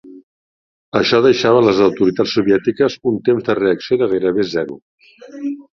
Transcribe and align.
Això 0.99 1.19
deixava 1.25 1.61
les 1.67 1.81
autoritats 1.89 2.33
soviètiques 2.39 2.99
un 3.13 3.23
temps 3.29 3.49
de 3.51 3.61
reacció 3.63 4.03
de 4.05 4.13
gairebé 4.17 4.51
zero. 4.57 4.85